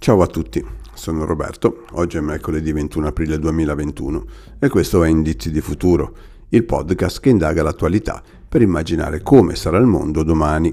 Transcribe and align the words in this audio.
Ciao 0.00 0.22
a 0.22 0.28
tutti, 0.28 0.64
sono 0.94 1.24
Roberto, 1.24 1.84
oggi 1.94 2.18
è 2.18 2.20
mercoledì 2.20 2.70
21 2.72 3.08
aprile 3.08 3.36
2021 3.36 4.24
e 4.60 4.68
questo 4.68 5.02
è 5.02 5.08
Indizi 5.08 5.50
di 5.50 5.60
Futuro, 5.60 6.16
il 6.50 6.64
podcast 6.64 7.18
che 7.18 7.30
indaga 7.30 7.64
l'attualità 7.64 8.22
per 8.48 8.62
immaginare 8.62 9.22
come 9.22 9.56
sarà 9.56 9.76
il 9.78 9.86
mondo 9.86 10.22
domani. 10.22 10.72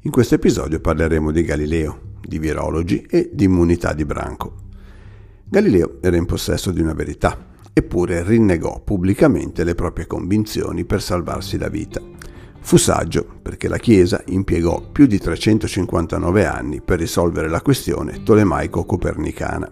In 0.00 0.10
questo 0.10 0.34
episodio 0.34 0.80
parleremo 0.80 1.30
di 1.30 1.42
Galileo, 1.42 2.00
di 2.20 2.40
virologi 2.40 3.06
e 3.08 3.30
di 3.32 3.44
immunità 3.44 3.92
di 3.92 4.04
branco. 4.04 4.54
Galileo 5.44 5.98
era 6.00 6.16
in 6.16 6.26
possesso 6.26 6.72
di 6.72 6.80
una 6.80 6.92
verità, 6.92 7.52
eppure 7.72 8.24
rinnegò 8.24 8.80
pubblicamente 8.80 9.62
le 9.62 9.76
proprie 9.76 10.08
convinzioni 10.08 10.84
per 10.84 11.00
salvarsi 11.00 11.56
la 11.56 11.68
vita. 11.68 12.02
Fu 12.64 12.78
saggio 12.78 13.26
perché 13.42 13.68
la 13.68 13.76
Chiesa 13.76 14.22
impiegò 14.28 14.80
più 14.90 15.04
di 15.04 15.18
359 15.18 16.46
anni 16.46 16.80
per 16.80 16.98
risolvere 16.98 17.50
la 17.50 17.60
questione 17.60 18.22
tolemaico-copernicana. 18.22 19.70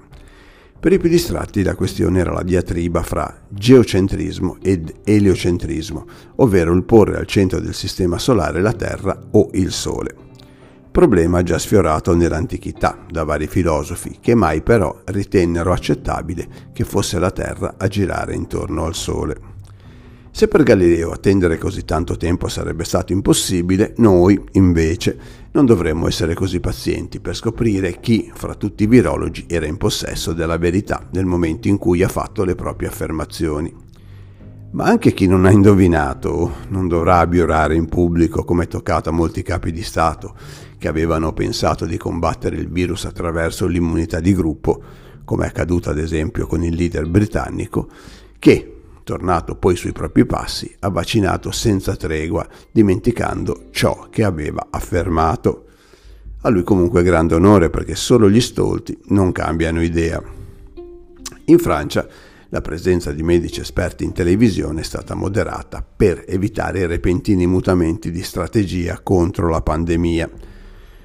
Per 0.79 0.93
i 0.93 0.99
più 0.99 1.09
distratti 1.09 1.63
la 1.63 1.75
questione 1.75 2.21
era 2.21 2.33
la 2.33 2.43
diatriba 2.43 3.02
fra 3.02 3.45
geocentrismo 3.49 4.59
ed 4.61 4.93
eliocentrismo, 5.05 6.05
ovvero 6.37 6.75
il 6.75 6.85
porre 6.85 7.16
al 7.16 7.27
centro 7.27 7.61
del 7.61 7.73
sistema 7.73 8.19
solare 8.19 8.61
la 8.61 8.75
Terra 8.75 9.19
o 9.30 9.49
il 9.55 9.73
Sole. 9.73 10.15
Problema 10.91 11.43
già 11.43 11.59
sfiorato 11.59 12.15
nell'antichità 12.15 12.99
da 13.11 13.24
vari 13.24 13.47
filosofi 13.47 14.19
che 14.21 14.35
mai 14.35 14.61
però 14.61 15.01
ritennero 15.07 15.73
accettabile 15.73 16.47
che 16.74 16.85
fosse 16.85 17.19
la 17.19 17.30
Terra 17.30 17.77
a 17.79 17.88
girare 17.88 18.35
intorno 18.35 18.85
al 18.85 18.95
Sole. 18.95 19.52
Se 20.35 20.49
per 20.49 20.63
Galileo 20.63 21.11
attendere 21.11 21.59
così 21.59 21.85
tanto 21.85 22.17
tempo 22.17 22.49
sarebbe 22.49 22.85
stato 22.85 23.13
impossibile, 23.13 23.93
noi, 23.99 24.43
invece, 24.53 25.19
non 25.53 25.67
dovremmo 25.67 26.09
essere 26.09 26.33
così 26.33 26.59
pazienti 26.59 27.21
per 27.21 27.37
scoprire 27.37 28.01
chi, 28.01 28.33
fra 28.35 28.55
tutti 28.55 28.85
i 28.85 28.87
virologi, 28.87 29.45
era 29.47 29.66
in 29.66 29.77
possesso 29.77 30.33
della 30.33 30.57
verità 30.57 31.07
nel 31.13 31.27
momento 31.27 31.69
in 31.69 31.77
cui 31.77 32.02
ha 32.02 32.09
fatto 32.09 32.45
le 32.45 32.55
proprie 32.55 32.89
affermazioni. 32.89 33.73
Ma 34.71 34.85
anche 34.85 35.13
chi 35.13 35.27
non 35.27 35.45
ha 35.45 35.51
indovinato 35.51 36.52
non 36.69 36.89
dovrà 36.89 37.19
abbiurare 37.19 37.74
in 37.74 37.87
pubblico 37.87 38.43
come 38.43 38.65
è 38.65 38.69
toccato 38.69 39.11
a 39.11 39.13
molti 39.13 39.43
capi 39.43 39.71
di 39.71 39.83
Stato 39.83 40.35
che 40.79 40.89
avevano 40.89 41.35
pensato 41.35 41.85
di 41.85 41.99
combattere 41.99 42.57
il 42.57 42.71
virus 42.71 43.05
attraverso 43.05 43.67
l'immunità 43.67 44.19
di 44.19 44.33
gruppo, 44.35 44.83
come 45.24 45.45
è 45.45 45.49
accaduto 45.49 45.91
ad 45.91 45.99
esempio 45.99 46.46
con 46.46 46.65
il 46.65 46.74
leader 46.74 47.07
britannico, 47.07 47.89
che 48.39 48.71
tornato 49.05 49.57
poi 49.57 49.77
sui 49.77 49.93
propri 49.93 50.25
passi, 50.25 50.75
ha 50.81 50.89
vaccinato 50.89 51.51
senza 51.51 51.97
tregua, 51.97 52.47
dimenticando 52.71 53.67
ciò 53.71 54.09
che 54.11 54.25
aveva 54.25 54.67
affermato. 54.71 55.67
A 56.43 56.49
lui 56.49 56.63
comunque 56.63 57.03
grande 57.03 57.35
onore 57.35 57.71
perché 57.71 57.95
solo 57.95 58.29
gli 58.29 58.41
stolti 58.41 58.99
non 59.07 59.33
cambiano 59.33 59.83
idea. 59.83 60.23
In 61.47 61.59
Francia 61.59 62.07
la 62.49 62.61
presenza 62.61 63.13
di 63.13 63.23
medici 63.23 63.61
esperti 63.61 64.05
in 64.05 64.12
televisione 64.12 64.81
è 64.81 64.84
stata 64.84 65.15
moderata 65.15 65.83
per 65.83 66.25
evitare 66.27 66.81
i 66.81 66.87
repentini 66.87 67.47
mutamenti 67.47 68.11
di 68.11 68.23
strategia 68.23 69.00
contro 69.03 69.49
la 69.49 69.62
pandemia 69.62 70.31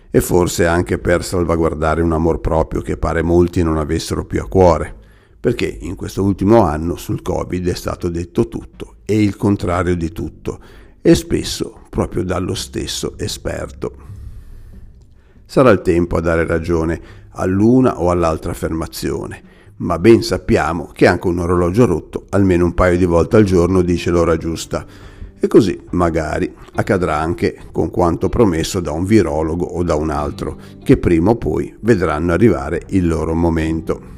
e 0.10 0.22
forse 0.22 0.66
anche 0.66 0.98
per 0.98 1.24
salvaguardare 1.24 2.02
un 2.02 2.12
amor 2.12 2.42
proprio 2.42 2.82
che 2.82 2.98
pare 2.98 3.22
molti 3.22 3.64
non 3.64 3.78
avessero 3.78 4.26
più 4.26 4.42
a 4.42 4.48
cuore 4.48 5.06
perché 5.48 5.78
in 5.80 5.96
questo 5.96 6.24
ultimo 6.24 6.64
anno 6.64 6.98
sul 6.98 7.22
Covid 7.22 7.70
è 7.70 7.74
stato 7.74 8.10
detto 8.10 8.50
tutto 8.50 8.96
e 9.06 9.24
il 9.24 9.38
contrario 9.38 9.96
di 9.96 10.12
tutto, 10.12 10.60
e 11.02 11.16
spesso 11.16 11.84
proprio 11.90 12.26
dallo 12.26 12.54
stesso 12.54 13.18
esperto. 13.18 13.96
Sarà 15.46 15.70
il 15.70 15.82
tempo 15.82 16.18
a 16.18 16.20
dare 16.20 16.46
ragione 16.46 17.00
all'una 17.30 18.02
o 18.02 18.12
all'altra 18.12 18.52
affermazione, 18.52 19.42
ma 19.78 19.98
ben 20.00 20.22
sappiamo 20.22 20.92
che 20.94 21.08
anche 21.08 21.28
un 21.28 21.40
orologio 21.40 21.86
rotto 21.86 22.26
almeno 22.32 22.66
un 22.66 22.74
paio 22.74 22.98
di 22.98 23.06
volte 23.06 23.38
al 23.38 23.46
giorno 23.46 23.82
dice 23.84 24.10
l'ora 24.10 24.36
giusta. 24.36 24.86
E 25.40 25.48
così 25.48 25.82
magari 25.92 26.54
accadrà 26.74 27.20
anche 27.20 27.58
con 27.72 27.90
quanto 27.90 28.28
promesso 28.28 28.82
da 28.82 28.92
un 28.92 29.06
virologo 29.06 29.64
o 29.64 29.82
da 29.82 29.96
un 29.96 30.10
altro, 30.10 30.60
che 30.84 30.98
prima 30.98 31.30
o 31.30 31.38
poi 31.38 31.74
vedranno 31.80 32.34
arrivare 32.34 32.82
il 32.88 33.08
loro 33.08 33.34
momento. 33.34 34.16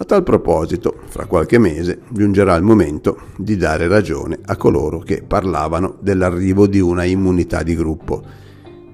A 0.00 0.06
tal 0.06 0.22
proposito, 0.22 1.02
fra 1.08 1.26
qualche 1.26 1.58
mese 1.58 2.00
giungerà 2.08 2.54
il 2.54 2.62
momento 2.62 3.18
di 3.36 3.58
dare 3.58 3.86
ragione 3.86 4.38
a 4.46 4.56
coloro 4.56 5.00
che 5.00 5.22
parlavano 5.22 5.98
dell'arrivo 6.00 6.66
di 6.66 6.80
una 6.80 7.04
immunità 7.04 7.62
di 7.62 7.76
gruppo, 7.76 8.22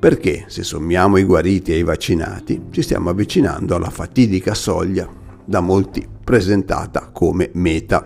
perché 0.00 0.46
se 0.48 0.64
sommiamo 0.64 1.16
i 1.16 1.22
guariti 1.22 1.70
e 1.70 1.78
i 1.78 1.84
vaccinati 1.84 2.64
ci 2.70 2.82
stiamo 2.82 3.10
avvicinando 3.10 3.76
alla 3.76 3.88
fatidica 3.88 4.52
soglia 4.52 5.08
da 5.44 5.60
molti 5.60 6.04
presentata 6.24 7.10
come 7.12 7.50
meta. 7.52 8.04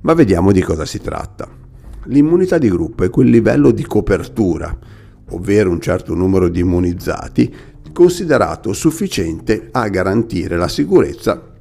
Ma 0.00 0.14
vediamo 0.14 0.52
di 0.52 0.62
cosa 0.62 0.86
si 0.86 1.02
tratta. 1.02 1.46
L'immunità 2.04 2.56
di 2.56 2.70
gruppo 2.70 3.04
è 3.04 3.10
quel 3.10 3.28
livello 3.28 3.72
di 3.72 3.84
copertura, 3.84 4.74
ovvero 5.32 5.68
un 5.68 5.82
certo 5.82 6.14
numero 6.14 6.48
di 6.48 6.60
immunizzati, 6.60 7.54
considerato 7.92 8.72
sufficiente 8.72 9.68
a 9.70 9.86
garantire 9.88 10.56
la 10.56 10.68
sicurezza 10.68 11.52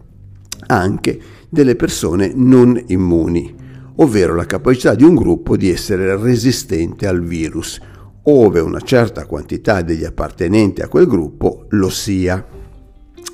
anche 0.66 1.20
delle 1.50 1.76
persone 1.76 2.32
non 2.34 2.82
immuni, 2.88 3.54
ovvero 3.98 4.36
la 4.36 4.46
capacità 4.46 4.96
di 4.96 5.04
un 5.04 5.16
gruppo 5.16 5.56
di 5.56 5.70
essere 5.70 6.16
resistente 6.18 7.08
al 7.08 7.22
virus, 7.24 7.80
ove 8.24 8.60
una 8.60 8.80
certa 8.80 9.26
quantità 9.26 9.82
degli 9.82 10.06
appartenenti 10.06 10.82
a 10.82 10.88
quel 10.88 11.08
gruppo 11.08 11.66
lo 11.70 11.90
sia. 11.90 12.44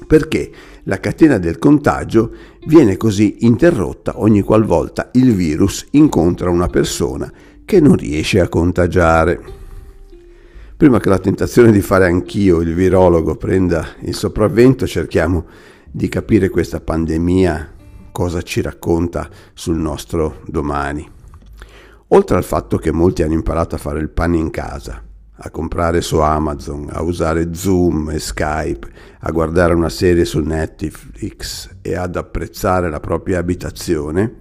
Perché 0.07 0.51
la 0.83 0.99
catena 0.99 1.37
del 1.37 1.59
contagio 1.59 2.31
viene 2.65 2.97
così 2.97 3.37
interrotta 3.39 4.19
ogni 4.19 4.41
qualvolta 4.41 5.09
il 5.13 5.33
virus 5.33 5.85
incontra 5.91 6.49
una 6.49 6.67
persona 6.67 7.31
che 7.63 7.79
non 7.79 7.95
riesce 7.95 8.39
a 8.39 8.49
contagiare. 8.49 9.57
Prima 10.75 10.99
che 10.99 11.09
la 11.09 11.19
tentazione 11.19 11.71
di 11.71 11.81
fare 11.81 12.05
anch'io 12.05 12.61
il 12.61 12.73
virologo 12.73 13.35
prenda 13.35 13.85
il 14.01 14.15
sopravvento, 14.15 14.87
cerchiamo 14.87 15.45
di 15.91 16.07
capire 16.09 16.49
questa 16.49 16.79
pandemia 16.79 17.73
cosa 18.11 18.41
ci 18.41 18.61
racconta 18.61 19.29
sul 19.53 19.77
nostro 19.77 20.41
domani. 20.45 21.09
Oltre 22.09 22.37
al 22.37 22.43
fatto 22.43 22.77
che 22.77 22.91
molti 22.91 23.23
hanno 23.23 23.33
imparato 23.33 23.75
a 23.75 23.77
fare 23.79 23.99
il 23.99 24.09
pane 24.09 24.37
in 24.37 24.49
casa, 24.49 25.01
a 25.41 25.49
comprare 25.51 26.01
su 26.01 26.17
Amazon, 26.17 26.89
a 26.91 27.01
usare 27.01 27.53
Zoom 27.53 28.09
e 28.09 28.19
Skype, 28.19 28.87
a 29.19 29.31
guardare 29.31 29.73
una 29.73 29.89
serie 29.89 30.25
su 30.25 30.39
Netflix 30.39 31.69
e 31.81 31.95
ad 31.95 32.15
apprezzare 32.15 32.89
la 32.89 32.99
propria 32.99 33.39
abitazione, 33.39 34.35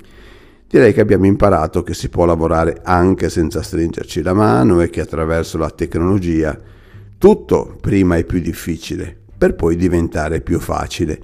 direi 0.66 0.92
che 0.92 1.00
abbiamo 1.00 1.26
imparato 1.26 1.82
che 1.82 1.94
si 1.94 2.08
può 2.08 2.24
lavorare 2.24 2.80
anche 2.82 3.28
senza 3.28 3.62
stringerci 3.62 4.22
la 4.22 4.34
mano 4.34 4.80
e 4.80 4.90
che 4.90 5.00
attraverso 5.00 5.56
la 5.56 5.70
tecnologia 5.70 6.58
tutto 7.16 7.76
prima 7.80 8.16
è 8.16 8.24
più 8.24 8.40
difficile, 8.40 9.24
per 9.38 9.54
poi 9.54 9.76
diventare 9.76 10.40
più 10.40 10.58
facile 10.58 11.22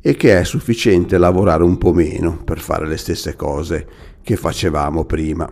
e 0.00 0.14
che 0.16 0.38
è 0.38 0.44
sufficiente 0.44 1.16
lavorare 1.16 1.62
un 1.62 1.78
po' 1.78 1.94
meno 1.94 2.36
per 2.36 2.60
fare 2.60 2.86
le 2.86 2.98
stesse 2.98 3.34
cose 3.34 3.86
che 4.22 4.36
facevamo 4.36 5.06
prima. 5.06 5.50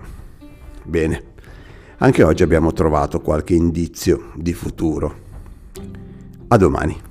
Bene, 0.84 1.22
anche 1.98 2.22
oggi 2.22 2.42
abbiamo 2.42 2.72
trovato 2.72 3.20
qualche 3.20 3.54
indizio 3.54 4.32
di 4.34 4.52
futuro. 4.52 5.14
A 6.48 6.56
domani. 6.58 7.10